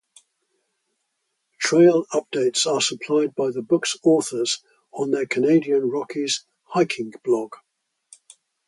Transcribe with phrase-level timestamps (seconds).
[1.59, 7.53] Trail updates are supplied by the book's authors on their Canadian Rockies hiking blog.